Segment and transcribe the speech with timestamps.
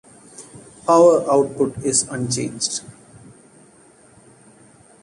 [0.87, 2.81] Power output is unchanged.